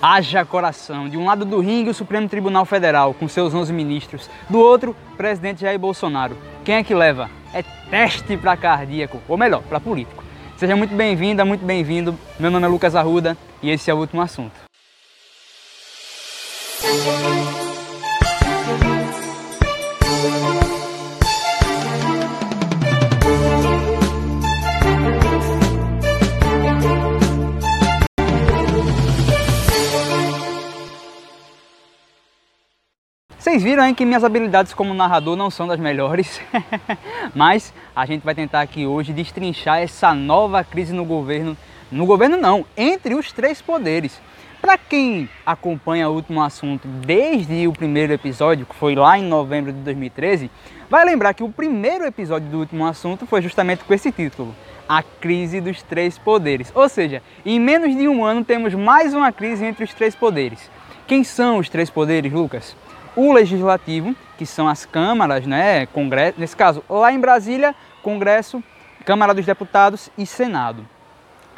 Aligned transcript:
Haja 0.00 0.44
coração. 0.44 1.08
De 1.08 1.16
um 1.16 1.24
lado 1.24 1.44
do 1.44 1.60
ringue, 1.60 1.90
o 1.90 1.94
Supremo 1.94 2.28
Tribunal 2.28 2.64
Federal, 2.64 3.14
com 3.14 3.26
seus 3.26 3.54
11 3.54 3.72
ministros. 3.72 4.28
Do 4.48 4.58
outro, 4.58 4.94
presidente 5.16 5.62
Jair 5.62 5.78
Bolsonaro. 5.78 6.36
Quem 6.64 6.76
é 6.76 6.84
que 6.84 6.94
leva? 6.94 7.30
É 7.52 7.62
teste 7.90 8.36
para 8.36 8.56
cardíaco, 8.56 9.20
ou 9.26 9.36
melhor, 9.36 9.62
para 9.62 9.80
político. 9.80 10.22
Seja 10.56 10.76
muito 10.76 10.94
bem-vinda, 10.94 11.44
muito 11.44 11.64
bem-vindo. 11.64 12.18
Meu 12.38 12.50
nome 12.50 12.66
é 12.66 12.68
Lucas 12.68 12.94
Arruda 12.94 13.36
e 13.62 13.70
esse 13.70 13.90
é 13.90 13.94
o 13.94 13.98
último 13.98 14.20
assunto. 14.20 14.66
Vocês 33.56 33.64
viram 33.64 33.84
aí 33.84 33.94
que 33.94 34.04
minhas 34.04 34.22
habilidades 34.22 34.74
como 34.74 34.92
narrador 34.92 35.34
não 35.34 35.50
são 35.50 35.66
das 35.66 35.80
melhores, 35.80 36.42
mas 37.34 37.72
a 37.96 38.04
gente 38.04 38.22
vai 38.22 38.34
tentar 38.34 38.60
aqui 38.60 38.84
hoje 38.84 39.14
destrinchar 39.14 39.78
essa 39.78 40.12
nova 40.12 40.62
crise 40.62 40.92
no 40.92 41.06
governo, 41.06 41.56
no 41.90 42.04
governo 42.04 42.36
não, 42.36 42.66
entre 42.76 43.14
os 43.14 43.32
três 43.32 43.62
poderes. 43.62 44.20
Para 44.60 44.76
quem 44.76 45.26
acompanha 45.46 46.06
o 46.06 46.14
último 46.14 46.42
assunto 46.42 46.86
desde 46.86 47.66
o 47.66 47.72
primeiro 47.72 48.12
episódio, 48.12 48.66
que 48.66 48.74
foi 48.74 48.94
lá 48.94 49.18
em 49.18 49.24
novembro 49.24 49.72
de 49.72 49.78
2013, 49.78 50.50
vai 50.90 51.06
lembrar 51.06 51.32
que 51.32 51.42
o 51.42 51.48
primeiro 51.48 52.04
episódio 52.04 52.50
do 52.50 52.58
último 52.58 52.84
assunto 52.84 53.24
foi 53.24 53.40
justamente 53.40 53.84
com 53.84 53.94
esse 53.94 54.12
título, 54.12 54.54
a 54.86 55.02
crise 55.02 55.62
dos 55.62 55.82
três 55.82 56.18
poderes. 56.18 56.70
Ou 56.74 56.90
seja, 56.90 57.22
em 57.42 57.58
menos 57.58 57.96
de 57.96 58.06
um 58.06 58.22
ano 58.22 58.44
temos 58.44 58.74
mais 58.74 59.14
uma 59.14 59.32
crise 59.32 59.64
entre 59.64 59.82
os 59.82 59.94
três 59.94 60.14
poderes. 60.14 60.70
Quem 61.06 61.24
são 61.24 61.56
os 61.56 61.70
três 61.70 61.88
poderes, 61.88 62.30
Lucas? 62.30 62.76
O 63.16 63.32
legislativo, 63.32 64.14
que 64.36 64.44
são 64.44 64.68
as 64.68 64.84
câmaras, 64.84 65.46
né, 65.46 65.86
congresso, 65.86 66.38
nesse 66.38 66.54
caso, 66.54 66.84
lá 66.88 67.10
em 67.10 67.18
Brasília, 67.18 67.74
Congresso, 68.02 68.62
Câmara 69.04 69.32
dos 69.32 69.46
Deputados 69.46 70.10
e 70.16 70.26
Senado. 70.26 70.86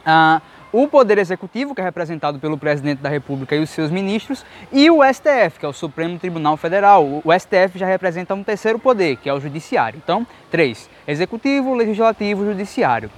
Ah, 0.06 0.41
o 0.73 0.87
Poder 0.87 1.19
Executivo, 1.19 1.75
que 1.75 1.81
é 1.81 1.84
representado 1.84 2.39
pelo 2.39 2.59
Presidente 2.59 3.00
da 3.00 3.09
República 3.09 3.56
e 3.56 3.61
os 3.61 3.70
seus 3.70 3.91
ministros, 3.91 4.45
e 4.70 4.91
o 4.91 5.03
STF, 5.03 5.59
que 5.59 5.65
é 5.65 5.69
o 5.69 5.73
Supremo 5.73 6.19
Tribunal 6.19 6.56
Federal. 6.56 7.05
O 7.25 7.33
STF 7.33 7.78
já 7.78 7.87
representa 7.87 8.34
um 8.34 8.45
terceiro 8.45 8.78
poder, 8.78 9.17
que 9.17 9.28
é 9.28 9.34
o 9.34 9.41
Judiciário. 9.41 10.00
Então, 10.03 10.27
três: 10.50 10.89
Executivo, 11.06 11.75
Legislativo, 11.75 12.45
Judiciário. 12.45 13.11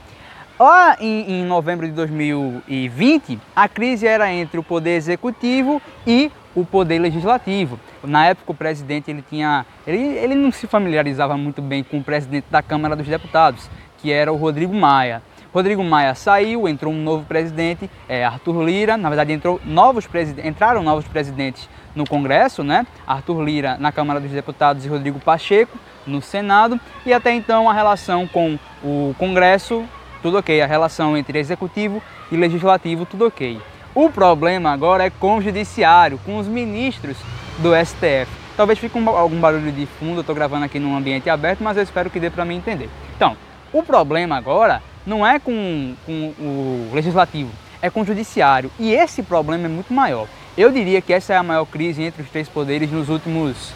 Lá 0.58 0.96
em, 1.00 1.40
em, 1.40 1.44
novembro 1.44 1.86
de 1.86 1.92
2020, 1.92 3.40
a 3.56 3.66
crise 3.66 4.06
era 4.06 4.30
entre 4.30 4.60
o 4.60 4.62
Poder 4.62 4.94
Executivo 4.94 5.80
e 6.06 6.30
o 6.54 6.64
Poder 6.64 6.98
Legislativo. 6.98 7.78
Na 8.02 8.26
época 8.26 8.52
o 8.52 8.54
presidente 8.54 9.10
ele 9.10 9.24
tinha, 9.28 9.64
ele, 9.86 9.98
ele 10.18 10.34
não 10.34 10.50
se 10.50 10.66
familiarizava 10.66 11.36
muito 11.36 11.62
bem 11.62 11.82
com 11.82 11.98
o 11.98 12.04
presidente 12.04 12.46
da 12.50 12.62
Câmara 12.62 12.96
dos 12.96 13.06
Deputados, 13.06 13.70
que 13.98 14.12
era 14.12 14.32
o 14.32 14.36
Rodrigo 14.36 14.74
Maia. 14.74 15.22
Rodrigo 15.52 15.82
Maia 15.82 16.14
saiu, 16.14 16.68
entrou 16.68 16.92
um 16.92 17.02
novo 17.02 17.24
presidente, 17.24 17.90
é, 18.08 18.24
Arthur 18.24 18.62
Lira. 18.62 18.96
Na 18.96 19.08
verdade, 19.08 19.32
entrou 19.32 19.60
novos 19.64 20.08
entraram 20.44 20.82
novos 20.82 21.06
presidentes 21.06 21.68
no 21.94 22.06
Congresso, 22.06 22.62
né? 22.62 22.86
Arthur 23.06 23.42
Lira 23.42 23.76
na 23.78 23.90
Câmara 23.90 24.20
dos 24.20 24.30
Deputados 24.30 24.84
e 24.84 24.88
Rodrigo 24.88 25.18
Pacheco 25.18 25.76
no 26.06 26.22
Senado. 26.22 26.78
E 27.04 27.12
até 27.12 27.32
então 27.32 27.68
a 27.68 27.72
relação 27.72 28.28
com 28.28 28.58
o 28.82 29.14
Congresso, 29.18 29.84
tudo 30.22 30.38
ok. 30.38 30.62
A 30.62 30.66
relação 30.66 31.16
entre 31.16 31.38
executivo 31.38 32.00
e 32.30 32.36
legislativo, 32.36 33.04
tudo 33.04 33.26
ok. 33.26 33.60
O 33.94 34.08
problema 34.08 34.70
agora 34.70 35.04
é 35.04 35.10
com 35.10 35.38
o 35.38 35.42
judiciário, 35.42 36.18
com 36.24 36.38
os 36.38 36.46
ministros 36.46 37.16
do 37.58 37.70
STF. 37.74 38.30
Talvez 38.56 38.78
fique 38.78 38.96
um, 38.96 39.08
algum 39.08 39.40
barulho 39.40 39.72
de 39.72 39.84
fundo, 39.86 40.18
eu 40.18 40.20
estou 40.20 40.34
gravando 40.34 40.64
aqui 40.64 40.78
num 40.78 40.96
ambiente 40.96 41.28
aberto, 41.28 41.60
mas 41.62 41.76
eu 41.76 41.82
espero 41.82 42.08
que 42.08 42.20
dê 42.20 42.30
para 42.30 42.44
mim 42.44 42.56
entender. 42.56 42.88
Então, 43.16 43.36
o 43.72 43.82
problema 43.82 44.36
agora 44.36 44.80
não 45.04 45.26
é 45.26 45.40
com, 45.40 45.94
com 46.06 46.32
o 46.38 46.90
legislativo, 46.92 47.50
é 47.82 47.90
com 47.90 48.02
o 48.02 48.04
judiciário. 48.04 48.70
E 48.78 48.92
esse 48.92 49.24
problema 49.24 49.64
é 49.64 49.68
muito 49.68 49.92
maior. 49.92 50.28
Eu 50.56 50.70
diria 50.70 51.00
que 51.00 51.12
essa 51.12 51.32
é 51.32 51.36
a 51.36 51.42
maior 51.42 51.64
crise 51.64 52.02
entre 52.02 52.22
os 52.22 52.30
três 52.30 52.48
poderes 52.48 52.92
nos 52.92 53.08
últimos. 53.08 53.72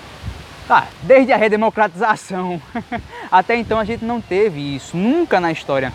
Ah, 0.71 0.87
desde 1.03 1.33
a 1.33 1.37
redemocratização. 1.37 2.63
Até 3.33 3.57
então 3.57 3.81
a 3.81 3.85
gente 3.85 4.05
não 4.05 4.21
teve 4.21 4.77
isso. 4.77 4.97
Nunca 4.97 5.41
na 5.41 5.51
história 5.51 5.93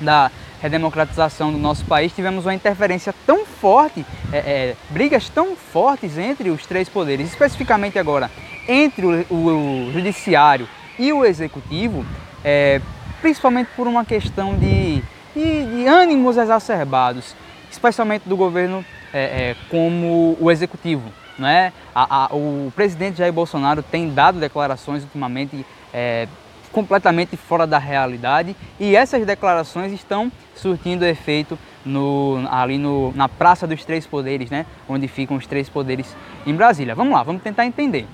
da 0.00 0.30
redemocratização 0.60 1.52
do 1.52 1.58
nosso 1.58 1.84
país 1.84 2.12
tivemos 2.12 2.44
uma 2.44 2.54
interferência 2.54 3.14
tão 3.26 3.46
forte, 3.46 4.04
é, 4.32 4.38
é, 4.38 4.76
brigas 4.90 5.28
tão 5.28 5.56
fortes 5.56 6.18
entre 6.18 6.50
os 6.50 6.66
três 6.66 6.88
poderes, 6.88 7.28
especificamente 7.28 7.98
agora 7.98 8.30
entre 8.68 9.04
o, 9.04 9.26
o, 9.30 9.88
o 9.88 9.92
judiciário 9.92 10.68
e 10.98 11.12
o 11.12 11.24
executivo, 11.24 12.04
é, 12.44 12.80
principalmente 13.20 13.70
por 13.74 13.86
uma 13.86 14.04
questão 14.04 14.56
de, 14.56 15.02
de, 15.34 15.64
de 15.64 15.86
ânimos 15.86 16.36
exacerbados, 16.36 17.34
especialmente 17.70 18.28
do 18.28 18.36
governo 18.36 18.84
é, 19.12 19.20
é, 19.20 19.56
como 19.70 20.36
o 20.38 20.50
executivo. 20.50 21.10
Né? 21.38 21.72
A, 21.94 22.26
a, 22.26 22.34
o 22.34 22.70
presidente 22.76 23.18
Jair 23.18 23.32
Bolsonaro 23.32 23.82
tem 23.82 24.12
dado 24.12 24.38
declarações 24.38 25.02
ultimamente 25.02 25.64
é, 25.92 26.28
completamente 26.72 27.36
fora 27.36 27.66
da 27.66 27.78
realidade 27.78 28.54
e 28.78 28.94
essas 28.94 29.24
declarações 29.26 29.92
estão 29.92 30.30
surtindo 30.54 31.04
efeito 31.04 31.58
no, 31.84 32.46
ali 32.50 32.78
no, 32.78 33.12
na 33.12 33.28
Praça 33.28 33.66
dos 33.66 33.84
Três 33.84 34.06
Poderes, 34.06 34.50
né? 34.50 34.66
onde 34.88 35.08
ficam 35.08 35.36
os 35.36 35.46
três 35.46 35.68
poderes 35.68 36.16
em 36.46 36.54
Brasília. 36.54 36.94
Vamos 36.94 37.12
lá, 37.12 37.22
vamos 37.22 37.42
tentar 37.42 37.66
entender. 37.66 38.06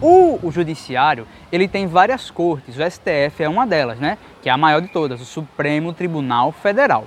O, 0.00 0.38
o, 0.42 0.52
judiciário 0.52 1.26
ele 1.50 1.66
tem 1.66 1.86
várias 1.86 2.30
cortes, 2.30 2.76
o 2.76 2.90
STF 2.90 3.42
é 3.42 3.48
uma 3.48 3.66
delas, 3.66 3.98
né? 3.98 4.18
que 4.42 4.48
é 4.48 4.52
a 4.52 4.56
maior 4.56 4.80
de 4.80 4.88
todas, 4.88 5.20
o 5.20 5.24
Supremo 5.24 5.92
Tribunal 5.92 6.52
Federal. 6.52 7.06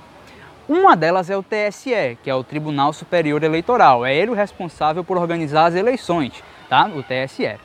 Uma 0.68 0.96
delas 0.96 1.28
é 1.28 1.36
o 1.36 1.42
TSE, 1.42 2.16
que 2.22 2.30
é 2.30 2.34
o 2.34 2.44
Tribunal 2.44 2.92
Superior 2.92 3.42
Eleitoral. 3.42 4.06
É 4.06 4.14
ele 4.14 4.30
o 4.30 4.34
responsável 4.34 5.02
por 5.02 5.16
organizar 5.16 5.66
as 5.66 5.74
eleições, 5.74 6.44
tá? 6.68 6.88
O 6.94 7.02
TSE. 7.02 7.58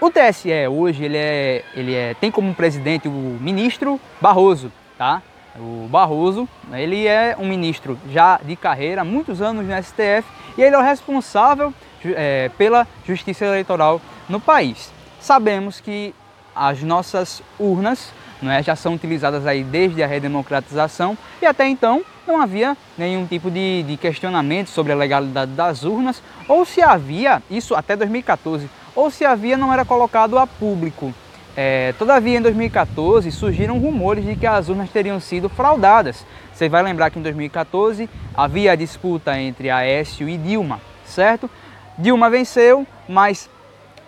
O 0.00 0.10
TSE 0.12 0.68
hoje 0.68 1.04
ele 1.04 1.16
é, 1.16 1.64
ele 1.74 1.92
é, 1.92 2.14
tem 2.14 2.30
como 2.30 2.54
presidente 2.54 3.08
o 3.08 3.10
ministro 3.10 4.00
Barroso, 4.20 4.70
tá? 4.96 5.20
O 5.58 5.88
Barroso, 5.90 6.48
ele 6.72 7.04
é 7.04 7.36
um 7.36 7.48
ministro 7.48 7.98
já 8.08 8.38
de 8.40 8.54
carreira, 8.54 9.02
muitos 9.02 9.42
anos 9.42 9.66
no 9.66 9.82
STF, 9.82 10.24
e 10.56 10.62
ele 10.62 10.76
é 10.76 10.78
o 10.78 10.82
responsável 10.82 11.74
é, 12.04 12.48
pela 12.56 12.86
justiça 13.04 13.44
eleitoral 13.44 14.00
no 14.28 14.38
país. 14.38 14.92
Sabemos 15.18 15.80
que 15.80 16.14
as 16.54 16.80
nossas 16.80 17.42
urnas 17.58 18.12
não 18.40 18.52
é, 18.52 18.62
já 18.62 18.76
são 18.76 18.94
utilizadas 18.94 19.48
aí 19.48 19.64
desde 19.64 20.00
a 20.00 20.06
redemocratização 20.06 21.18
e 21.42 21.46
até 21.46 21.66
então 21.66 22.04
não 22.24 22.40
havia 22.40 22.76
nenhum 22.96 23.26
tipo 23.26 23.50
de, 23.50 23.82
de 23.82 23.96
questionamento 23.96 24.68
sobre 24.68 24.92
a 24.92 24.96
legalidade 24.96 25.50
das 25.52 25.82
urnas, 25.82 26.22
ou 26.46 26.64
se 26.64 26.80
havia, 26.80 27.42
isso 27.50 27.74
até 27.74 27.96
2014, 27.96 28.70
ou 28.98 29.12
se 29.12 29.24
havia 29.24 29.56
não 29.56 29.72
era 29.72 29.84
colocado 29.84 30.36
a 30.36 30.44
público. 30.44 31.14
É, 31.56 31.94
todavia, 31.96 32.36
em 32.36 32.42
2014 32.42 33.30
surgiram 33.30 33.78
rumores 33.78 34.24
de 34.24 34.34
que 34.34 34.44
as 34.44 34.68
urnas 34.68 34.90
teriam 34.90 35.20
sido 35.20 35.48
fraudadas. 35.48 36.26
Você 36.52 36.68
vai 36.68 36.82
lembrar 36.82 37.08
que 37.08 37.16
em 37.16 37.22
2014 37.22 38.10
havia 38.34 38.72
a 38.72 38.74
disputa 38.74 39.40
entre 39.40 39.70
Aécio 39.70 40.28
e 40.28 40.36
Dilma, 40.36 40.80
certo? 41.04 41.48
Dilma 41.96 42.28
venceu, 42.28 42.84
mas 43.08 43.48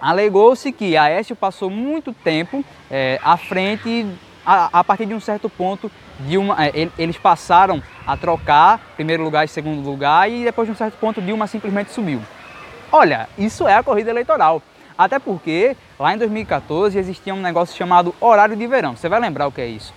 alegou-se 0.00 0.72
que 0.72 0.96
Aécio 0.96 1.36
passou 1.36 1.70
muito 1.70 2.12
tempo 2.12 2.64
é, 2.90 3.20
à 3.22 3.36
frente, 3.36 4.04
a, 4.44 4.80
a, 4.80 4.82
partir 4.82 5.06
de 5.06 5.14
um 5.14 5.20
certo 5.20 5.48
ponto, 5.48 5.88
Dilma, 6.18 6.56
é, 6.66 6.88
eles 6.98 7.16
passaram 7.16 7.80
a 8.04 8.16
trocar 8.16 8.80
primeiro 8.96 9.22
lugar 9.22 9.44
e 9.44 9.48
segundo 9.48 9.88
lugar, 9.88 10.28
e 10.28 10.42
depois 10.42 10.66
de 10.66 10.72
um 10.72 10.76
certo 10.76 10.98
ponto 10.98 11.22
Dilma 11.22 11.46
simplesmente 11.46 11.92
subiu. 11.92 12.20
Olha, 12.90 13.28
isso 13.38 13.68
é 13.68 13.74
a 13.74 13.84
corrida 13.84 14.10
eleitoral. 14.10 14.60
Até 15.00 15.18
porque 15.18 15.74
lá 15.98 16.12
em 16.12 16.18
2014 16.18 16.98
existia 16.98 17.34
um 17.34 17.40
negócio 17.40 17.74
chamado 17.74 18.14
horário 18.20 18.54
de 18.54 18.66
verão. 18.66 18.94
Você 18.94 19.08
vai 19.08 19.18
lembrar 19.18 19.46
o 19.46 19.50
que 19.50 19.62
é 19.62 19.66
isso? 19.66 19.94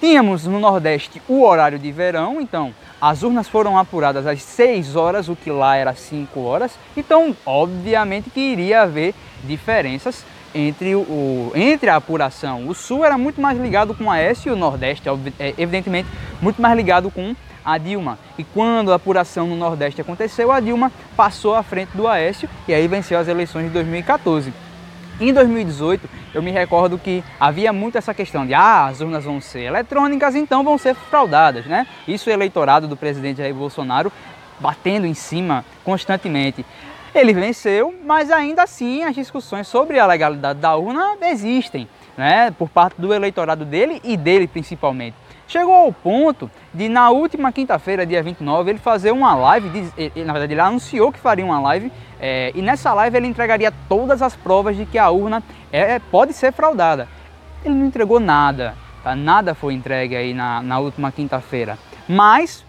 Tínhamos 0.00 0.46
no 0.46 0.58
Nordeste 0.58 1.20
o 1.28 1.42
horário 1.42 1.78
de 1.78 1.92
verão, 1.92 2.40
então 2.40 2.72
as 2.98 3.22
urnas 3.22 3.46
foram 3.46 3.76
apuradas 3.76 4.26
às 4.26 4.42
6 4.42 4.96
horas, 4.96 5.28
o 5.28 5.36
que 5.36 5.50
lá 5.50 5.76
era 5.76 5.94
5 5.94 6.40
horas. 6.40 6.78
Então, 6.96 7.36
obviamente 7.44 8.30
que 8.30 8.40
iria 8.40 8.80
haver 8.80 9.14
diferenças 9.44 10.24
entre, 10.54 10.94
o, 10.94 11.52
entre 11.54 11.90
a 11.90 11.96
apuração. 11.96 12.68
O 12.68 12.74
Sul 12.74 13.04
era 13.04 13.18
muito 13.18 13.42
mais 13.42 13.58
ligado 13.58 13.94
com 13.94 14.10
a 14.10 14.16
S 14.16 14.48
e 14.48 14.50
o 14.50 14.56
Nordeste, 14.56 15.10
é, 15.38 15.52
evidentemente, 15.58 16.08
muito 16.40 16.62
mais 16.62 16.74
ligado 16.74 17.10
com 17.10 17.36
a 17.68 17.76
Dilma. 17.76 18.18
E 18.38 18.44
quando 18.44 18.92
a 18.92 18.94
apuração 18.94 19.46
no 19.46 19.54
Nordeste 19.54 20.00
aconteceu, 20.00 20.50
a 20.50 20.58
Dilma 20.58 20.90
passou 21.14 21.54
à 21.54 21.62
frente 21.62 21.90
do 21.94 22.08
Aécio 22.08 22.48
e 22.66 22.72
aí 22.72 22.88
venceu 22.88 23.18
as 23.18 23.28
eleições 23.28 23.64
de 23.64 23.70
2014. 23.70 24.54
Em 25.20 25.34
2018, 25.34 26.08
eu 26.32 26.42
me 26.42 26.50
recordo 26.50 26.96
que 26.96 27.22
havia 27.38 27.70
muito 27.70 27.98
essa 27.98 28.14
questão 28.14 28.46
de 28.46 28.54
ah, 28.54 28.86
as 28.86 29.02
urnas 29.02 29.24
vão 29.24 29.38
ser 29.38 29.64
eletrônicas, 29.64 30.34
então 30.34 30.64
vão 30.64 30.78
ser 30.78 30.94
fraudadas, 30.94 31.66
né? 31.66 31.86
Isso 32.06 32.30
o 32.30 32.32
eleitorado 32.32 32.88
do 32.88 32.96
presidente 32.96 33.38
Jair 33.38 33.54
Bolsonaro 33.54 34.10
batendo 34.58 35.06
em 35.06 35.14
cima 35.14 35.64
constantemente. 35.84 36.64
Ele 37.14 37.34
venceu, 37.34 37.94
mas 38.04 38.30
ainda 38.30 38.62
assim 38.62 39.02
as 39.02 39.14
discussões 39.14 39.66
sobre 39.66 39.98
a 39.98 40.06
legalidade 40.06 40.60
da 40.60 40.74
urna 40.76 41.16
existem, 41.22 41.88
né, 42.16 42.50
por 42.52 42.68
parte 42.68 43.00
do 43.00 43.12
eleitorado 43.12 43.64
dele 43.64 44.00
e 44.04 44.16
dele 44.16 44.46
principalmente. 44.46 45.16
Chegou 45.48 45.74
ao 45.74 45.92
ponto 45.92 46.50
de, 46.78 46.88
na 46.88 47.10
última 47.10 47.50
quinta-feira, 47.50 48.06
dia 48.06 48.22
29, 48.22 48.70
ele 48.70 48.78
fazer 48.78 49.10
uma 49.10 49.34
live, 49.34 49.68
de, 49.68 50.24
na 50.24 50.32
verdade 50.32 50.54
ele 50.54 50.60
anunciou 50.60 51.10
que 51.10 51.18
faria 51.18 51.44
uma 51.44 51.58
live, 51.58 51.90
é, 52.20 52.52
e 52.54 52.62
nessa 52.62 52.94
live 52.94 53.16
ele 53.16 53.26
entregaria 53.26 53.72
todas 53.88 54.22
as 54.22 54.36
provas 54.36 54.76
de 54.76 54.86
que 54.86 54.96
a 54.96 55.10
urna 55.10 55.42
é, 55.72 55.98
pode 55.98 56.32
ser 56.32 56.52
fraudada. 56.52 57.08
Ele 57.64 57.74
não 57.74 57.84
entregou 57.84 58.20
nada, 58.20 58.76
tá? 59.02 59.16
nada 59.16 59.56
foi 59.56 59.74
entregue 59.74 60.14
aí 60.14 60.32
na, 60.32 60.62
na 60.62 60.78
última 60.78 61.10
quinta-feira, 61.10 61.76
mas 62.08 62.64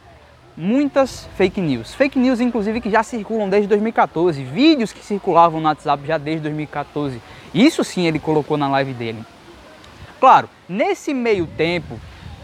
muitas 0.58 1.30
fake 1.38 1.62
news. 1.62 1.94
Fake 1.94 2.18
news, 2.18 2.40
inclusive, 2.40 2.82
que 2.82 2.90
já 2.90 3.04
circulam 3.04 3.48
desde 3.48 3.68
2014, 3.68 4.44
vídeos 4.44 4.92
que 4.92 5.06
circulavam 5.06 5.62
no 5.62 5.68
WhatsApp 5.68 6.08
já 6.08 6.18
desde 6.18 6.42
2014. 6.42 7.22
Isso 7.54 7.84
sim 7.84 8.08
ele 8.08 8.18
colocou 8.18 8.58
na 8.58 8.68
live 8.70 8.92
dele. 8.92 9.24
Claro, 10.20 10.50
nesse 10.68 11.14
meio 11.14 11.46
tempo, 11.46 12.00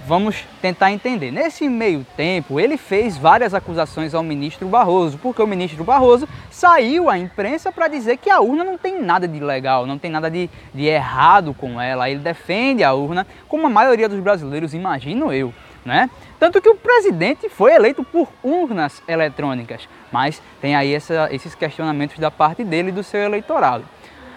Vamos 0.07 0.45
tentar 0.61 0.91
entender. 0.91 1.31
Nesse 1.31 1.67
meio 1.67 2.05
tempo, 2.15 2.59
ele 2.59 2.77
fez 2.77 3.17
várias 3.17 3.55
acusações 3.55 4.13
ao 4.13 4.21
ministro 4.21 4.67
Barroso, 4.67 5.17
porque 5.17 5.41
o 5.41 5.47
ministro 5.47 5.83
Barroso 5.83 6.29
saiu 6.51 7.09
à 7.09 7.17
imprensa 7.17 7.71
para 7.71 7.87
dizer 7.87 8.17
que 8.17 8.29
a 8.29 8.39
urna 8.39 8.63
não 8.63 8.77
tem 8.77 9.01
nada 9.01 9.27
de 9.27 9.39
legal, 9.39 9.87
não 9.87 9.97
tem 9.97 10.11
nada 10.11 10.29
de, 10.29 10.47
de 10.71 10.85
errado 10.85 11.55
com 11.55 11.81
ela. 11.81 12.07
Ele 12.07 12.19
defende 12.19 12.83
a 12.83 12.93
urna, 12.93 13.25
como 13.47 13.65
a 13.65 13.69
maioria 13.69 14.07
dos 14.07 14.19
brasileiros, 14.19 14.75
imagino 14.75 15.33
eu. 15.33 15.51
Né? 15.83 16.07
Tanto 16.39 16.61
que 16.61 16.69
o 16.69 16.75
presidente 16.75 17.49
foi 17.49 17.73
eleito 17.73 18.03
por 18.03 18.27
urnas 18.43 19.01
eletrônicas, 19.07 19.89
mas 20.11 20.39
tem 20.61 20.75
aí 20.75 20.93
essa, 20.93 21.29
esses 21.31 21.55
questionamentos 21.55 22.19
da 22.19 22.29
parte 22.29 22.63
dele 22.63 22.89
e 22.89 22.91
do 22.91 23.03
seu 23.03 23.21
eleitorado. 23.21 23.83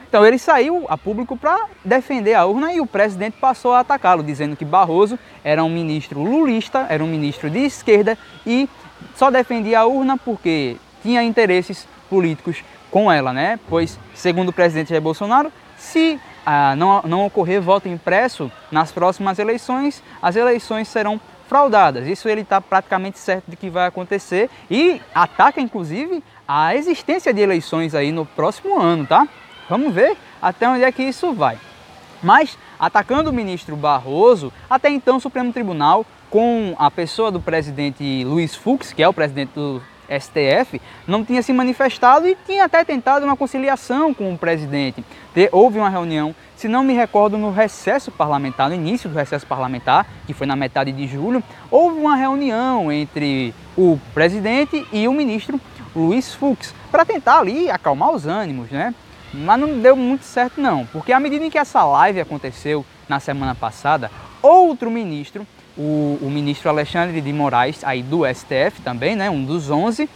Então 0.09 0.25
ele 0.25 0.39
saiu 0.39 0.87
a 0.89 0.97
público 0.97 1.37
para 1.37 1.67
defender 1.85 2.35
a 2.35 2.47
urna 2.47 2.73
e 2.73 2.81
o 2.81 2.87
presidente 2.87 3.37
passou 3.39 3.75
a 3.75 3.81
atacá-lo, 3.81 4.23
dizendo 4.23 4.57
que 4.57 4.65
Barroso 4.65 5.19
era 5.45 5.63
um 5.63 5.69
ministro 5.69 6.23
lulista, 6.23 6.87
era 6.89 7.05
um 7.05 7.07
ministro 7.07 7.51
de 7.51 7.59
esquerda 7.59 8.17
e 8.47 8.69
só 9.15 9.31
defendia 9.31 9.81
a 9.81 9.87
urna 9.87 10.17
porque 10.17 10.77
tinha 11.03 11.23
interesses 11.23 11.87
políticos 12.09 12.65
com 12.91 13.13
ela, 13.13 13.35
né? 13.35 13.61
Pois, 13.69 13.99
segundo 14.15 14.49
o 14.49 14.53
presidente 14.53 14.89
Jair 14.89 15.03
Bolsonaro, 15.03 15.53
se 15.77 16.19
ah, 16.45 16.75
não, 16.75 17.03
não 17.03 17.27
ocorrer 17.27 17.61
voto 17.61 17.87
impresso 17.87 18.51
nas 18.71 18.91
próximas 18.91 19.39
eleições, 19.39 20.03
as 20.23 20.37
eleições 20.37 20.89
serão 20.89 21.21
fraudadas. 21.47 22.07
Isso 22.07 22.29
ele 22.29 22.41
está 22.41 22.61
praticamente 22.61 23.19
certo 23.19 23.45
de 23.49 23.57
que 23.57 23.69
vai 23.69 23.87
acontecer 23.87 24.49
e 24.71 25.03
ataca, 25.15 25.61
inclusive, 25.61 26.25
a 26.47 26.75
existência 26.75 27.33
de 27.33 27.41
eleições 27.43 27.95
aí 27.95 28.11
no 28.11 28.25
próximo 28.25 28.81
ano, 28.81 29.07
tá? 29.07 29.29
Vamos 29.69 29.93
ver 29.93 30.17
até 30.41 30.69
onde 30.69 30.85
é 30.85 30.91
que 30.91 31.03
isso 31.03 31.33
vai. 31.33 31.59
Mas, 32.23 32.59
atacando 32.79 33.31
o 33.31 33.33
ministro 33.33 33.77
Barroso, 33.77 34.53
até 34.69 34.89
então 34.89 35.17
o 35.17 35.21
Supremo 35.21 35.53
Tribunal, 35.53 36.05
com 36.31 36.75
a 36.79 36.91
pessoa 36.91 37.31
do 37.31 37.41
presidente 37.41 38.25
Luiz 38.25 38.55
Fux, 38.55 38.93
que 38.93 39.03
é 39.03 39.09
o 39.09 39.13
presidente 39.13 39.53
do 39.55 39.83
STF, 40.09 40.81
não 41.07 41.25
tinha 41.25 41.43
se 41.43 41.53
manifestado 41.53 42.27
e 42.27 42.37
tinha 42.47 42.65
até 42.65 42.83
tentado 42.85 43.25
uma 43.25 43.37
conciliação 43.37 44.15
com 44.15 44.33
o 44.33 44.39
presidente. 44.39 45.05
Houve 45.53 45.79
uma 45.79 45.91
reunião, 45.91 46.35
se 46.57 46.67
não 46.67 46.83
me 46.83 46.95
recordo, 46.95 47.39
no 47.39 47.53
recesso 47.53 48.11
parlamentar, 48.11 48.69
no 48.69 48.75
início 48.75 49.09
do 49.09 49.15
recesso 49.15 49.47
parlamentar, 49.47 50.07
que 50.27 50.33
foi 50.33 50.47
na 50.47 50.57
metade 50.57 50.91
de 50.91 51.07
julho, 51.07 51.43
houve 51.71 52.01
uma 52.01 52.17
reunião 52.17 52.91
entre 52.91 53.55
o 53.77 53.99
presidente 54.15 54.87
e 54.93 55.07
o 55.07 55.13
ministro 55.13 55.61
Luiz 55.95 56.35
Fux, 56.35 56.75
para 56.91 57.05
tentar 57.05 57.39
ali 57.39 57.71
acalmar 57.71 58.11
os 58.11 58.27
ânimos, 58.27 58.71
né? 58.71 58.95
Mas 59.39 59.61
não 59.61 59.81
deu 59.81 59.97
muito 59.97 60.25
certo 60.25 60.61
não, 60.61 60.87
porque 60.87 61.13
à 61.13 61.21
medida 61.21 61.45
em 61.45 61.51
que 61.51 61.59
essa 61.59 61.85
live 61.85 62.21
aconteceu 62.21 62.85
na 63.09 63.21
semana 63.21 63.55
passada, 63.55 64.11
outro 64.43 64.91
ministro, 64.91 65.47
o, 65.77 66.19
o 66.21 66.31
ministro 66.31 66.69
Alexandre 66.69 67.21
de 67.21 67.33
Moraes, 67.33 67.85
aí 67.85 68.03
do 68.03 68.23
STF 68.27 68.83
também, 68.83 69.15
né, 69.15 69.31
um 69.31 69.45
dos 69.45 69.71
11, 69.71 70.09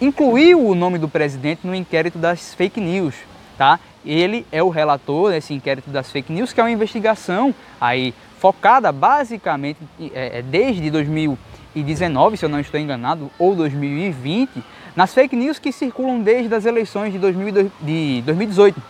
incluiu 0.00 0.66
o 0.66 0.74
nome 0.74 0.98
do 0.98 1.08
presidente 1.08 1.66
no 1.66 1.74
inquérito 1.74 2.18
das 2.18 2.54
fake 2.54 2.80
news, 2.80 3.14
tá? 3.56 3.78
Ele 4.04 4.46
é 4.50 4.62
o 4.62 4.68
relator 4.68 5.30
desse 5.30 5.54
inquérito 5.54 5.90
das 5.90 6.10
fake 6.10 6.32
news, 6.32 6.52
que 6.52 6.60
é 6.60 6.64
uma 6.64 6.70
investigação 6.70 7.54
aí 7.80 8.14
focada 8.38 8.92
basicamente 8.92 9.78
é, 10.12 10.38
é 10.38 10.42
desde 10.42 10.90
2019, 10.90 12.36
se 12.36 12.44
eu 12.44 12.48
não 12.48 12.60
estou 12.60 12.78
enganado, 12.78 13.30
ou 13.38 13.54
2020, 13.54 14.62
nas 14.94 15.12
fake 15.12 15.34
news 15.34 15.58
que 15.58 15.72
circulam 15.72 16.20
desde 16.20 16.54
as 16.54 16.64
eleições 16.64 17.12
de, 17.12 17.18
2018 17.18 18.80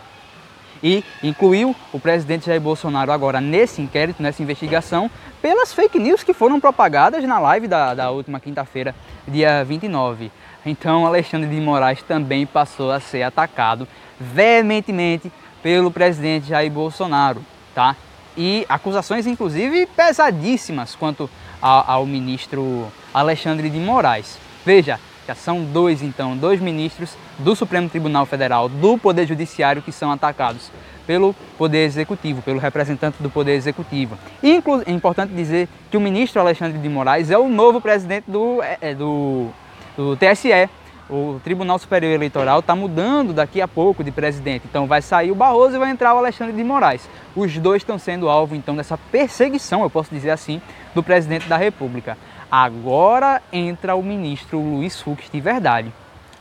e 0.83 1.03
incluiu 1.23 1.75
o 1.91 1.99
presidente 1.99 2.45
Jair 2.45 2.61
Bolsonaro 2.61 3.11
agora 3.11 3.41
nesse 3.41 3.81
inquérito, 3.81 4.21
nessa 4.21 4.43
investigação, 4.43 5.09
pelas 5.41 5.73
fake 5.73 5.97
news 5.97 6.23
que 6.23 6.33
foram 6.33 6.59
propagadas 6.59 7.23
na 7.23 7.39
live 7.39 7.67
da, 7.67 7.95
da 7.95 8.11
última 8.11 8.39
quinta-feira, 8.39 8.93
dia 9.27 9.63
29. 9.63 10.31
Então 10.65 11.05
Alexandre 11.05 11.49
de 11.49 11.59
Moraes 11.59 12.03
também 12.03 12.45
passou 12.45 12.91
a 12.91 12.99
ser 12.99 13.23
atacado 13.23 13.87
veementemente 14.19 15.31
pelo 15.63 15.89
presidente 15.89 16.49
Jair 16.49 16.71
Bolsonaro, 16.71 17.43
tá? 17.73 17.95
E 18.37 18.65
acusações 18.69 19.25
inclusive 19.25 19.87
pesadíssimas 19.87 20.93
quanto 20.93 21.29
ao, 21.61 21.89
ao 21.89 22.05
ministro 22.05 22.91
Alexandre 23.13 23.69
de 23.69 23.79
Moraes. 23.79 24.37
Veja, 24.65 24.99
já 25.27 25.35
são 25.35 25.63
dois, 25.63 26.01
então, 26.01 26.37
dois 26.37 26.59
ministros 26.59 27.17
do 27.39 27.55
Supremo 27.55 27.89
Tribunal 27.89 28.25
Federal, 28.25 28.69
do 28.69 28.97
Poder 28.97 29.25
Judiciário, 29.25 29.81
que 29.81 29.91
são 29.91 30.11
atacados 30.11 30.71
pelo 31.05 31.35
Poder 31.57 31.85
Executivo, 31.85 32.41
pelo 32.41 32.59
representante 32.59 33.21
do 33.21 33.29
Poder 33.29 33.53
Executivo. 33.53 34.17
E 34.41 34.61
é 34.85 34.91
importante 34.91 35.33
dizer 35.33 35.67
que 35.89 35.97
o 35.97 36.01
ministro 36.01 36.41
Alexandre 36.41 36.77
de 36.77 36.89
Moraes 36.89 37.31
é 37.31 37.37
o 37.37 37.47
novo 37.47 37.79
presidente 37.79 38.29
do, 38.29 38.61
é, 38.61 38.77
é 38.81 38.93
do, 38.93 39.49
do 39.95 40.17
TSE. 40.17 40.69
O 41.07 41.39
Tribunal 41.43 41.77
Superior 41.77 42.13
Eleitoral 42.13 42.61
está 42.61 42.75
mudando 42.75 43.31
daqui 43.31 43.61
a 43.61 43.67
pouco 43.67 44.03
de 44.03 44.09
presidente. 44.09 44.65
Então 44.67 44.87
vai 44.87 45.03
sair 45.03 45.29
o 45.29 45.35
Barroso 45.35 45.75
e 45.75 45.79
vai 45.79 45.91
entrar 45.91 46.15
o 46.15 46.17
Alexandre 46.17 46.55
de 46.55 46.63
Moraes. 46.63 47.07
Os 47.35 47.55
dois 47.59 47.83
estão 47.83 47.99
sendo 47.99 48.27
alvo 48.27 48.55
então 48.55 48.75
dessa 48.75 48.97
perseguição, 48.97 49.83
eu 49.83 49.89
posso 49.89 50.09
dizer 50.11 50.31
assim, 50.31 50.59
do 50.95 51.03
presidente 51.03 51.47
da 51.47 51.57
República. 51.57 52.17
Agora 52.49 53.41
entra 53.51 53.95
o 53.95 54.03
ministro 54.03 54.59
Luiz 54.59 55.01
Fux 55.01 55.29
de 55.31 55.41
verdade. 55.41 55.91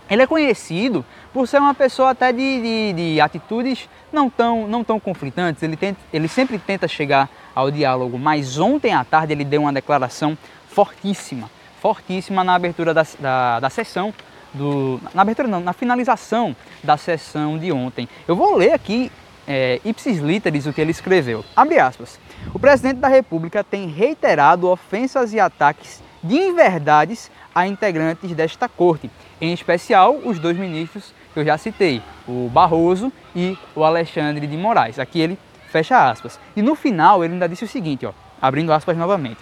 Ele 0.09 0.23
é 0.23 0.27
conhecido 0.27 1.05
por 1.33 1.49
ser 1.49 1.59
uma 1.59 1.75
pessoa 1.75 2.11
até 2.11 2.31
de, 2.31 2.39
de, 2.39 2.93
de 2.93 3.21
atitudes 3.21 3.89
não 4.13 4.29
tão, 4.29 4.69
não 4.69 4.85
tão 4.85 5.01
conflitantes, 5.01 5.63
ele, 5.63 5.77
tenta, 5.77 5.99
ele 6.13 6.29
sempre 6.29 6.59
tenta 6.59 6.87
chegar 6.87 7.29
ao 7.55 7.71
diálogo, 7.71 8.19
mas 8.19 8.59
ontem 8.59 8.93
à 8.93 9.03
tarde 9.03 9.33
ele 9.33 9.45
deu 9.45 9.63
uma 9.63 9.73
declaração 9.73 10.37
fortíssima, 10.69 11.51
fortíssima 11.81 12.45
na 12.45 12.55
abertura 12.55 12.93
da, 12.93 13.07
da, 13.19 13.61
da 13.61 13.71
sessão, 13.71 14.13
do, 14.53 15.01
na 15.13 15.23
abertura 15.23 15.49
não, 15.49 15.61
na 15.61 15.73
finalização 15.73 16.55
da 16.83 16.97
sessão 16.97 17.59
de 17.59 17.73
ontem. 17.73 18.09
Eu 18.29 18.37
vou 18.37 18.57
ler 18.57 18.73
aqui 18.73 19.11
é, 19.47 19.81
ipsis 19.85 20.19
literis 20.19 20.67
o 20.67 20.73
que 20.73 20.81
ele 20.81 20.91
escreveu. 20.91 21.45
Abre 21.55 21.79
aspas. 21.79 22.19
O 22.53 22.59
presidente 22.59 22.99
da 22.99 23.09
República 23.09 23.63
tem 23.63 23.89
reiterado 23.89 24.69
ofensas 24.69 25.33
e 25.33 25.41
ataques 25.41 26.03
de 26.23 26.37
inverdades 26.37 27.31
a 27.55 27.67
integrantes 27.67 28.33
desta 28.33 28.69
corte, 28.69 29.11
em 29.41 29.53
especial 29.53 30.17
os 30.25 30.39
dois 30.39 30.57
ministros 30.57 31.15
que 31.33 31.41
eu 31.41 31.45
já 31.45 31.59
citei, 31.59 32.03
o 32.27 32.49
Barroso 32.49 33.13
e 33.35 33.59
o 33.75 33.85
Alexandre 33.85 34.47
de 34.47 34.57
Moraes. 34.57 34.99
Aqui 34.99 35.21
ele 35.21 35.39
fecha 35.69 36.09
aspas. 36.09 36.39
E 36.57 36.63
no 36.63 36.75
final 36.75 37.25
ele 37.25 37.35
ainda 37.35 37.49
disse 37.49 37.65
o 37.65 37.69
seguinte, 37.69 38.07
ó, 38.07 38.13
abrindo 38.41 38.73
aspas 38.73 38.97
novamente. 38.97 39.39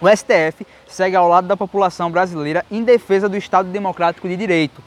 O 0.00 0.08
STF 0.08 0.66
segue 0.86 1.16
ao 1.16 1.28
lado 1.28 1.48
da 1.48 1.56
população 1.56 2.10
brasileira 2.10 2.64
em 2.70 2.84
defesa 2.84 3.28
do 3.28 3.36
Estado 3.36 3.68
Democrático 3.70 4.28
de 4.28 4.36
Direito 4.36 4.82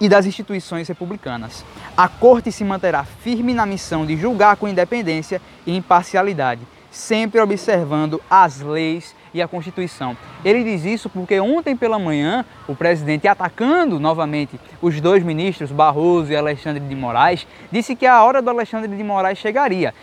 e 0.00 0.08
das 0.08 0.24
instituições 0.24 0.88
republicanas. 0.88 1.64
A 1.96 2.08
Corte 2.08 2.52
se 2.52 2.62
manterá 2.62 3.04
firme 3.04 3.54
na 3.54 3.64
missão 3.64 4.04
de 4.04 4.18
julgar 4.18 4.56
com 4.56 4.68
independência 4.68 5.40
e 5.66 5.74
imparcialidade, 5.74 6.60
sempre 6.90 7.40
observando 7.40 8.20
as 8.28 8.60
leis 8.60 9.16
e 9.32 9.40
a 9.40 9.48
Constituição. 9.48 10.14
Ele 10.44 10.62
diz 10.62 10.84
isso 10.84 11.08
porque 11.08 11.40
ontem 11.40 11.74
pela 11.74 11.98
manhã 11.98 12.44
o 12.68 12.76
presidente, 12.76 13.26
atacando 13.26 13.98
novamente 13.98 14.60
os 14.82 15.00
dois 15.00 15.22
ministros, 15.22 15.72
Barroso 15.72 16.30
e 16.30 16.36
Alexandre 16.36 16.84
de 16.86 16.94
Moraes, 16.94 17.46
disse 17.72 17.96
que 17.96 18.04
a 18.04 18.22
hora 18.22 18.42
do 18.42 18.50
Alexandre 18.50 18.94
de 18.94 19.02
Moraes 19.02 19.38
chegaria. 19.38 19.94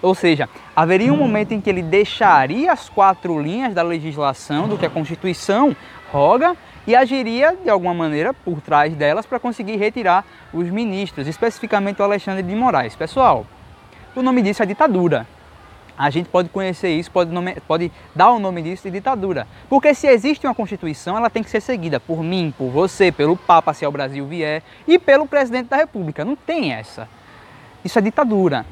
Ou 0.00 0.14
seja, 0.14 0.48
haveria 0.76 1.12
um 1.12 1.16
momento 1.16 1.50
em 1.50 1.60
que 1.60 1.68
ele 1.68 1.82
deixaria 1.82 2.70
as 2.70 2.88
quatro 2.88 3.42
linhas 3.42 3.74
da 3.74 3.82
legislação, 3.82 4.68
do 4.68 4.78
que 4.78 4.86
a 4.86 4.90
Constituição 4.90 5.76
roga, 6.12 6.56
e 6.86 6.96
agiria 6.96 7.56
de 7.62 7.68
alguma 7.68 7.94
maneira 7.94 8.32
por 8.32 8.60
trás 8.60 8.94
delas 8.94 9.26
para 9.26 9.38
conseguir 9.38 9.76
retirar 9.76 10.24
os 10.52 10.68
ministros, 10.68 11.26
especificamente 11.26 12.00
o 12.00 12.04
Alexandre 12.04 12.42
de 12.42 12.54
Moraes. 12.54 12.96
Pessoal, 12.96 13.46
o 14.14 14.22
nome 14.22 14.42
disso 14.42 14.62
é 14.62 14.66
ditadura. 14.66 15.26
a 15.96 16.08
gente 16.08 16.30
pode 16.30 16.48
conhecer 16.48 16.88
isso, 16.88 17.10
pode, 17.10 17.30
nome, 17.30 17.56
pode 17.68 17.92
dar 18.14 18.30
o 18.30 18.38
nome 18.38 18.62
disso 18.62 18.84
de 18.84 18.90
ditadura. 18.90 19.46
Porque 19.68 19.92
se 19.92 20.06
existe 20.06 20.46
uma 20.46 20.54
Constituição, 20.54 21.14
ela 21.16 21.28
tem 21.28 21.42
que 21.42 21.50
ser 21.50 21.60
seguida 21.60 22.00
por 22.00 22.22
mim, 22.22 22.54
por 22.56 22.70
você, 22.70 23.12
pelo 23.12 23.36
Papa, 23.36 23.74
se 23.74 23.84
ao 23.84 23.92
Brasil 23.92 24.26
vier, 24.26 24.62
e 24.88 24.98
pelo 24.98 25.26
presidente 25.26 25.68
da 25.68 25.76
República. 25.76 26.24
Não 26.24 26.34
tem 26.34 26.72
essa. 26.72 27.06
Isso 27.84 27.98
é 27.98 28.02
ditadura. 28.02 28.64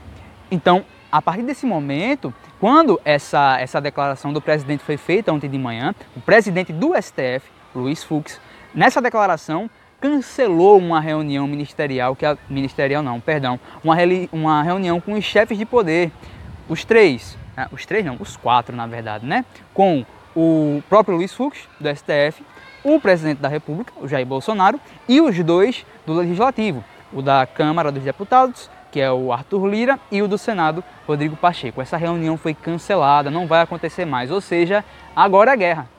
Então, 0.50 0.84
a 1.12 1.20
partir 1.20 1.42
desse 1.42 1.66
momento, 1.66 2.32
quando 2.58 2.98
essa, 3.04 3.58
essa 3.60 3.80
declaração 3.80 4.32
do 4.32 4.40
presidente 4.40 4.82
foi 4.82 4.96
feita 4.96 5.32
ontem 5.32 5.48
de 5.48 5.58
manhã, 5.58 5.94
o 6.16 6.20
presidente 6.20 6.72
do 6.72 6.94
STF, 7.00 7.42
Luiz 7.74 8.02
Fux, 8.02 8.40
nessa 8.74 9.00
declaração 9.00 9.70
cancelou 10.00 10.78
uma 10.78 11.00
reunião 11.00 11.46
ministerial, 11.46 12.14
que 12.14 12.24
a, 12.24 12.36
ministerial 12.48 13.02
não, 13.02 13.20
perdão, 13.20 13.58
uma, 13.82 13.96
uma 14.32 14.62
reunião 14.62 15.00
com 15.00 15.14
os 15.14 15.24
chefes 15.24 15.58
de 15.58 15.66
poder 15.66 16.12
os 16.68 16.84
três, 16.84 17.36
né? 17.56 17.66
os 17.72 17.84
três 17.84 18.04
não, 18.04 18.16
os 18.20 18.36
quatro 18.36 18.76
na 18.76 18.86
verdade, 18.86 19.26
né? 19.26 19.44
Com 19.74 20.04
o 20.36 20.82
próprio 20.88 21.16
Luiz 21.16 21.34
Fux, 21.34 21.68
do 21.80 21.88
STF, 21.88 22.44
o 22.84 23.00
presidente 23.00 23.40
da 23.40 23.48
República, 23.48 23.92
o 24.00 24.06
Jair 24.06 24.26
Bolsonaro, 24.26 24.80
e 25.08 25.20
os 25.20 25.36
dois 25.42 25.84
do 26.06 26.14
Legislativo, 26.14 26.84
o 27.12 27.20
da 27.20 27.46
Câmara 27.46 27.90
dos 27.90 28.02
Deputados, 28.02 28.70
que 28.92 29.00
é 29.00 29.10
o 29.10 29.32
Arthur 29.32 29.66
Lira, 29.66 29.98
e 30.10 30.22
o 30.22 30.28
do 30.28 30.38
Senado, 30.38 30.84
Rodrigo 31.06 31.36
Pacheco. 31.36 31.82
Essa 31.82 31.96
reunião 31.96 32.36
foi 32.36 32.54
cancelada, 32.54 33.30
não 33.30 33.46
vai 33.46 33.60
acontecer 33.60 34.04
mais, 34.04 34.30
ou 34.30 34.40
seja, 34.40 34.84
agora 35.16 35.52
é 35.52 35.56
guerra. 35.56 35.97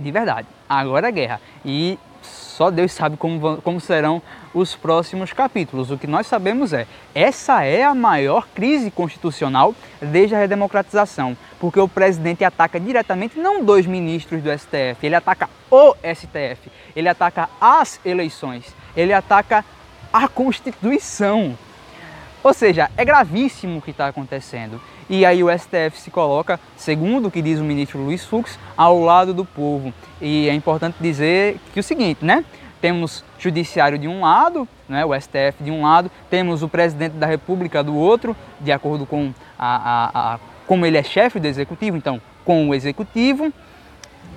De 0.00 0.10
verdade, 0.10 0.48
agora 0.66 1.08
é 1.08 1.12
guerra. 1.12 1.40
E 1.64 1.98
só 2.22 2.70
Deus 2.70 2.92
sabe 2.92 3.16
como, 3.16 3.60
como 3.62 3.80
serão 3.80 4.22
os 4.54 4.74
próximos 4.74 5.32
capítulos. 5.32 5.90
O 5.90 5.98
que 5.98 6.06
nós 6.06 6.26
sabemos 6.26 6.72
é, 6.72 6.86
essa 7.14 7.62
é 7.64 7.82
a 7.82 7.94
maior 7.94 8.48
crise 8.54 8.90
constitucional 8.90 9.74
desde 10.00 10.34
a 10.34 10.38
redemocratização, 10.38 11.36
porque 11.58 11.78
o 11.78 11.88
presidente 11.88 12.44
ataca 12.44 12.80
diretamente 12.80 13.38
não 13.38 13.62
dois 13.62 13.86
ministros 13.86 14.42
do 14.42 14.50
STF, 14.50 15.04
ele 15.04 15.14
ataca 15.14 15.50
o 15.70 15.94
STF, 15.96 16.70
ele 16.96 17.08
ataca 17.08 17.48
as 17.60 18.00
eleições, 18.04 18.74
ele 18.96 19.12
ataca 19.12 19.64
a 20.12 20.28
Constituição. 20.28 21.56
Ou 22.42 22.54
seja, 22.54 22.90
é 22.96 23.04
gravíssimo 23.04 23.78
o 23.78 23.82
que 23.82 23.90
está 23.90 24.06
acontecendo. 24.06 24.80
E 25.08 25.26
aí 25.26 25.42
o 25.44 25.50
STF 25.50 26.00
se 26.00 26.10
coloca, 26.10 26.58
segundo 26.76 27.28
o 27.28 27.30
que 27.30 27.42
diz 27.42 27.58
o 27.58 27.64
ministro 27.64 27.98
Luiz 27.98 28.24
Fux, 28.24 28.58
ao 28.76 29.00
lado 29.00 29.34
do 29.34 29.44
povo. 29.44 29.92
E 30.20 30.48
é 30.48 30.54
importante 30.54 30.96
dizer 31.00 31.58
que 31.72 31.80
o 31.80 31.82
seguinte, 31.82 32.24
né? 32.24 32.44
Temos 32.80 33.22
judiciário 33.38 33.98
de 33.98 34.08
um 34.08 34.22
lado, 34.22 34.66
né, 34.88 35.04
o 35.04 35.12
STF 35.14 35.62
de 35.62 35.70
um 35.70 35.82
lado, 35.82 36.10
temos 36.30 36.62
o 36.62 36.68
presidente 36.68 37.12
da 37.12 37.26
República 37.26 37.82
do 37.82 37.94
outro, 37.94 38.34
de 38.58 38.72
acordo 38.72 39.04
com 39.04 39.34
a, 39.58 39.76
a, 39.76 40.34
a 40.34 40.38
como 40.66 40.86
ele 40.86 40.96
é 40.96 41.02
chefe 41.02 41.38
do 41.38 41.46
executivo, 41.46 41.98
então 41.98 42.22
com 42.42 42.70
o 42.70 42.74
executivo. 42.74 43.52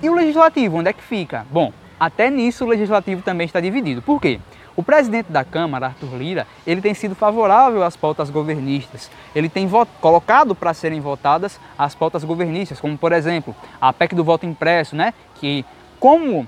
E 0.02 0.10
o 0.10 0.14
legislativo, 0.14 0.76
onde 0.76 0.90
é 0.90 0.92
que 0.92 1.02
fica? 1.02 1.46
Bom, 1.50 1.72
até 1.98 2.28
nisso 2.28 2.64
o 2.64 2.68
legislativo 2.68 3.22
também 3.22 3.46
está 3.46 3.60
dividido. 3.60 4.02
Por 4.02 4.20
quê? 4.20 4.40
O 4.76 4.82
presidente 4.82 5.30
da 5.30 5.44
Câmara, 5.44 5.86
Arthur 5.86 6.16
Lira, 6.16 6.46
ele 6.66 6.80
tem 6.80 6.94
sido 6.94 7.14
favorável 7.14 7.84
às 7.84 7.96
pautas 7.96 8.28
governistas. 8.28 9.10
Ele 9.34 9.48
tem 9.48 9.68
colocado 10.00 10.54
para 10.54 10.74
serem 10.74 11.00
votadas 11.00 11.60
as 11.78 11.94
pautas 11.94 12.24
governistas, 12.24 12.80
como 12.80 12.98
por 12.98 13.12
exemplo 13.12 13.54
a 13.80 13.92
PEC 13.92 14.14
do 14.14 14.24
voto 14.24 14.46
impresso, 14.46 14.96
né? 14.96 15.14
que 15.36 15.64
como 16.00 16.46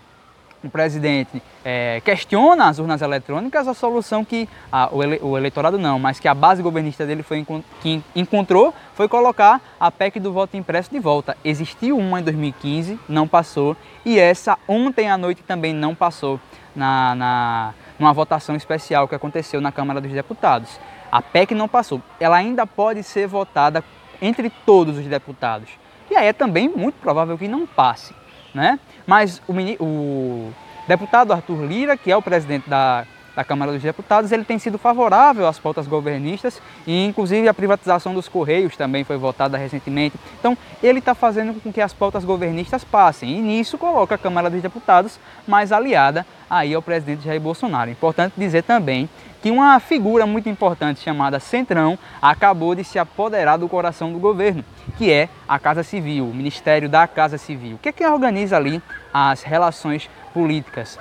o 0.64 0.70
presidente 0.70 1.40
é, 1.64 2.00
questiona 2.04 2.68
as 2.68 2.78
urnas 2.78 3.00
eletrônicas, 3.00 3.68
a 3.68 3.74
solução 3.74 4.24
que 4.24 4.48
a, 4.70 4.88
o, 4.92 5.02
ele, 5.02 5.20
o, 5.22 5.36
eleitorado 5.36 5.78
não, 5.78 5.98
mas 5.98 6.18
que 6.18 6.26
a 6.26 6.34
base 6.34 6.62
governista 6.62 7.06
dele 7.06 7.22
foi, 7.22 7.46
que 7.80 8.02
encontrou 8.14 8.74
foi 8.94 9.08
colocar 9.08 9.60
a 9.78 9.90
PEC 9.90 10.18
do 10.18 10.32
voto 10.32 10.56
impresso 10.56 10.90
de 10.90 10.98
volta. 10.98 11.36
Existiu 11.44 11.96
uma 11.96 12.20
em 12.20 12.22
2015, 12.24 12.98
não 13.08 13.28
passou, 13.28 13.76
e 14.04 14.18
essa 14.18 14.58
ontem 14.66 15.08
à 15.08 15.16
noite 15.16 15.42
também 15.42 15.72
não 15.72 15.94
passou 15.94 16.40
na, 16.74 17.14
na 17.14 17.74
numa 17.98 18.12
votação 18.12 18.54
especial 18.56 19.08
que 19.08 19.14
aconteceu 19.14 19.60
na 19.60 19.72
Câmara 19.72 20.00
dos 20.00 20.12
Deputados. 20.12 20.78
A 21.10 21.22
PEC 21.22 21.54
não 21.54 21.68
passou. 21.68 22.02
Ela 22.20 22.36
ainda 22.36 22.66
pode 22.66 23.02
ser 23.02 23.26
votada 23.26 23.82
entre 24.20 24.50
todos 24.50 24.98
os 24.98 25.06
deputados. 25.06 25.70
E 26.10 26.16
aí 26.16 26.26
é 26.26 26.32
também 26.32 26.68
muito 26.68 26.96
provável 26.96 27.36
que 27.36 27.48
não 27.48 27.66
passe. 27.66 28.14
Né? 28.54 28.78
Mas 29.06 29.42
o, 29.46 29.52
o 29.84 30.52
deputado 30.88 31.32
Arthur 31.32 31.64
Lira, 31.64 31.96
que 31.96 32.10
é 32.10 32.16
o 32.16 32.22
presidente 32.22 32.68
da 32.68 33.06
da 33.36 33.44
Câmara 33.44 33.70
dos 33.70 33.82
Deputados, 33.82 34.32
ele 34.32 34.44
tem 34.44 34.58
sido 34.58 34.78
favorável 34.78 35.46
às 35.46 35.58
pautas 35.58 35.86
governistas 35.86 36.60
e 36.86 37.04
inclusive 37.04 37.46
a 37.46 37.52
privatização 37.52 38.14
dos 38.14 38.28
Correios 38.28 38.74
também 38.76 39.04
foi 39.04 39.18
votada 39.18 39.58
recentemente. 39.58 40.16
Então 40.40 40.56
ele 40.82 41.00
está 41.00 41.14
fazendo 41.14 41.60
com 41.60 41.70
que 41.70 41.82
as 41.82 41.92
pautas 41.92 42.24
governistas 42.24 42.82
passem 42.82 43.38
e 43.38 43.42
nisso 43.42 43.76
coloca 43.76 44.14
a 44.14 44.18
Câmara 44.18 44.48
dos 44.48 44.62
Deputados 44.62 45.20
mais 45.46 45.70
aliada 45.70 46.26
aí 46.48 46.74
ao 46.74 46.82
presidente 46.82 47.24
Jair 47.24 47.40
Bolsonaro. 47.40 47.90
Importante 47.90 48.34
dizer 48.36 48.62
também 48.62 49.08
que 49.42 49.50
uma 49.50 49.78
figura 49.78 50.26
muito 50.26 50.48
importante 50.48 51.00
chamada 51.00 51.38
Centrão 51.38 51.98
acabou 52.20 52.74
de 52.74 52.82
se 52.82 52.98
apoderar 52.98 53.58
do 53.58 53.68
coração 53.68 54.12
do 54.12 54.18
governo, 54.18 54.64
que 54.96 55.12
é 55.12 55.28
a 55.48 55.58
Casa 55.58 55.82
Civil, 55.82 56.24
o 56.28 56.34
Ministério 56.34 56.88
da 56.88 57.06
Casa 57.06 57.38
Civil, 57.38 57.78
que 57.80 57.88
é 57.88 57.92
quem 57.92 58.06
organiza 58.06 58.56
ali 58.56 58.82
as 59.12 59.42
relações 59.42 60.10
políticas. 60.32 60.98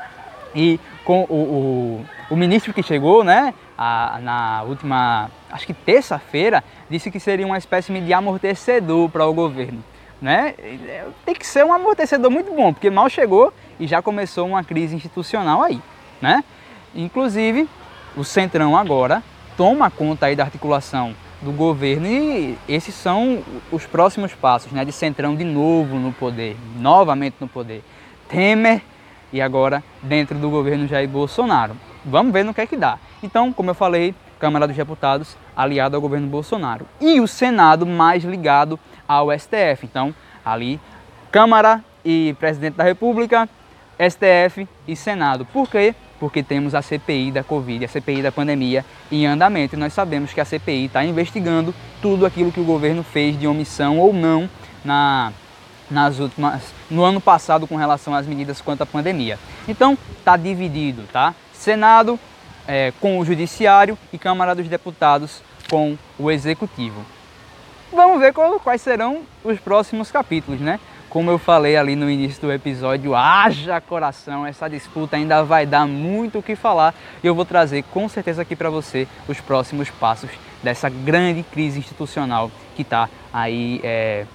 E 0.53 0.79
com 1.03 1.23
o, 1.29 1.33
o, 1.33 2.05
o 2.29 2.35
ministro 2.35 2.73
que 2.73 2.81
chegou, 2.81 3.23
né, 3.23 3.53
a, 3.77 4.19
na 4.21 4.63
última, 4.63 5.29
acho 5.51 5.65
que 5.65 5.73
terça-feira, 5.73 6.63
disse 6.89 7.11
que 7.11 7.19
seria 7.19 7.45
uma 7.45 7.57
espécie 7.57 7.91
de 7.99 8.13
amortecedor 8.13 9.09
para 9.09 9.25
o 9.25 9.33
governo. 9.33 9.83
Né? 10.25 10.55
Tem 11.23 11.35
que 11.35 11.45
ser 11.45 11.63
um 11.63 11.71
amortecedor 11.71 12.31
muito 12.31 12.51
bom, 12.51 12.73
porque 12.73 12.89
mal 12.89 13.07
chegou 13.07 13.53
e 13.79 13.85
já 13.85 14.01
começou 14.01 14.47
uma 14.47 14.63
crise 14.63 14.95
institucional 14.95 15.61
aí. 15.61 15.79
Né? 16.19 16.43
Inclusive, 16.95 17.69
o 18.17 18.23
Centrão 18.23 18.75
agora 18.75 19.21
toma 19.55 19.91
conta 19.91 20.25
aí 20.25 20.35
da 20.35 20.43
articulação 20.43 21.13
do 21.43 21.51
governo 21.51 22.07
e 22.07 22.57
esses 22.67 22.95
são 22.95 23.43
os 23.71 23.85
próximos 23.85 24.33
passos 24.33 24.71
né, 24.71 24.83
de 24.83 24.91
Centrão 24.91 25.35
de 25.35 25.43
novo 25.43 25.97
no 25.97 26.11
poder, 26.11 26.57
novamente 26.75 27.35
no 27.39 27.47
poder. 27.47 27.83
Temer 28.27 28.81
e 29.31 29.39
agora 29.39 29.83
dentro 30.01 30.39
do 30.39 30.49
governo 30.49 30.87
Jair 30.87 31.07
Bolsonaro. 31.07 31.77
Vamos 32.03 32.33
ver 32.33 32.43
no 32.43 32.51
que 32.51 32.61
é 32.61 32.65
que 32.65 32.75
dá. 32.75 32.97
Então, 33.21 33.53
como 33.53 33.69
eu 33.69 33.75
falei, 33.75 34.15
Câmara 34.39 34.65
dos 34.65 34.75
Deputados 34.75 35.37
aliado 35.55 35.95
ao 35.95 36.01
governo 36.01 36.27
Bolsonaro 36.27 36.87
e 36.99 37.21
o 37.21 37.27
Senado 37.27 37.85
mais 37.85 38.23
ligado 38.23 38.79
ao 39.07 39.31
STF. 39.37 39.83
Então, 39.83 40.13
ali 40.43 40.79
Câmara 41.31 41.83
e 42.03 42.35
Presidente 42.39 42.75
da 42.75 42.83
República, 42.83 43.49
STF 43.99 44.67
e 44.87 44.95
Senado. 44.95 45.45
Por 45.45 45.69
quê? 45.69 45.95
Porque 46.19 46.41
temos 46.41 46.73
a 46.73 46.81
CPI 46.81 47.31
da 47.31 47.43
Covid, 47.43 47.83
a 47.83 47.87
CPI 47.87 48.21
da 48.21 48.31
pandemia 48.31 48.85
em 49.11 49.25
andamento 49.25 49.75
e 49.75 49.79
nós 49.79 49.93
sabemos 49.93 50.33
que 50.33 50.39
a 50.39 50.45
CPI 50.45 50.85
está 50.85 51.03
investigando 51.03 51.73
tudo 52.01 52.25
aquilo 52.25 52.51
que 52.51 52.59
o 52.59 52.63
governo 52.63 53.03
fez 53.03 53.37
de 53.37 53.47
omissão 53.47 53.99
ou 53.99 54.13
não 54.13 54.49
na 54.83 55.33
nas 55.89 56.19
últimas, 56.19 56.73
no 56.89 57.03
ano 57.03 57.21
passado 57.21 57.67
com 57.67 57.75
relação 57.75 58.15
às 58.15 58.25
medidas 58.25 58.59
quanto 58.59 58.81
à 58.81 58.85
pandemia. 58.85 59.37
Então 59.67 59.97
está 60.17 60.35
dividido, 60.35 61.03
tá? 61.11 61.35
Senado 61.53 62.19
é, 62.67 62.91
com 62.99 63.19
o 63.19 63.25
Judiciário 63.25 63.97
e 64.11 64.17
Câmara 64.17 64.55
dos 64.55 64.67
Deputados 64.67 65.41
com 65.69 65.97
o 66.17 66.31
Executivo. 66.31 67.05
Vamos 67.95 68.19
ver 68.19 68.33
qual, 68.33 68.59
quais 68.59 68.81
serão 68.81 69.21
os 69.41 69.57
próximos 69.57 70.11
capítulos, 70.11 70.59
né? 70.59 70.81
Como 71.09 71.31
eu 71.31 71.39
falei 71.39 71.77
ali 71.77 71.95
no 71.95 72.09
início 72.09 72.41
do 72.41 72.51
episódio, 72.51 73.15
haja 73.15 73.79
coração, 73.79 74.45
essa 74.45 74.69
disputa 74.69 75.15
ainda 75.15 75.41
vai 75.43 75.65
dar 75.65 75.87
muito 75.87 76.39
o 76.39 76.43
que 76.43 76.57
falar 76.57 76.93
e 77.23 77.27
eu 77.27 77.33
vou 77.33 77.45
trazer 77.45 77.83
com 77.83 78.09
certeza 78.09 78.41
aqui 78.41 78.53
para 78.53 78.69
você 78.69 79.07
os 79.29 79.39
próximos 79.39 79.89
passos 79.89 80.29
dessa 80.61 80.89
grande 80.89 81.41
crise 81.43 81.79
institucional 81.79 82.51
que 82.75 82.81
está 82.81 83.09
aí 83.31 83.79
é, 83.81 84.25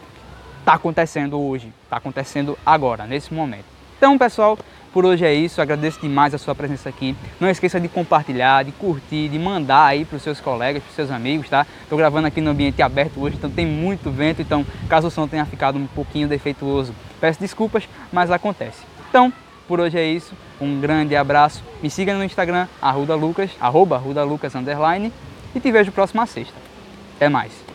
está 0.61 0.73
acontecendo 0.73 1.39
hoje, 1.39 1.71
está 1.85 1.99
acontecendo 1.99 2.59
agora, 2.65 3.05
nesse 3.05 3.35
momento. 3.35 3.67
Então, 3.99 4.17
pessoal, 4.17 4.59
por 4.93 5.05
hoje 5.05 5.25
é 5.25 5.33
isso. 5.33 5.61
Agradeço 5.61 6.01
demais 6.01 6.35
a 6.35 6.39
sua 6.39 6.55
presença 6.55 6.89
aqui. 6.89 7.17
Não 7.39 7.49
esqueça 7.49 7.81
de 7.81 7.89
compartilhar, 7.89 8.65
de 8.65 8.73
curtir, 8.73 9.29
de 9.29 9.39
mandar 9.39 9.87
aí 9.87 10.05
para 10.05 10.17
os 10.17 10.23
seus 10.23 10.41
colegas, 10.41 10.83
para 10.83 10.91
os 10.91 10.97
seus 10.97 11.11
amigos, 11.11 11.49
tá? 11.49 11.67
Estou 11.83 11.97
gravando 11.99 12.27
aqui 12.27 12.41
no 12.41 12.51
ambiente 12.51 12.83
aberto 12.83 13.21
hoje, 13.21 13.37
então 13.37 13.51
tem 13.51 13.67
muito 13.67 14.11
vento. 14.11 14.43
Então, 14.43 14.65
caso 14.89 15.09
o 15.09 15.11
som 15.11 15.27
tenha 15.27 15.47
ficado 15.47 15.79
um 15.79 15.87
pouquinho 15.87 16.29
defeituoso, 16.29 16.95
peço 17.21 17.41
desculpas, 17.41 17.89
mas 18.13 18.31
acontece. 18.31 18.83
Então, 19.09 19.33
por 19.67 19.81
hoje 19.81 19.99
é 19.99 20.07
isso. 20.07 20.35
Um 20.61 20.81
grande 20.81 21.15
abraço. 21.17 21.63
Me 21.83 21.89
siga 21.89 22.15
no 22.15 22.25
Instagram, 22.25 22.67
arroba 22.83 23.15
Lucas, 23.15 23.51
arroba 23.61 23.99
Lucas, 24.25 24.55
underline, 24.55 25.13
e 25.55 25.61
te 25.61 25.71
vejo 25.71 25.93
próxima 25.93 26.27
sexta. 26.27 26.55
Até 27.17 27.29
mais. 27.29 27.70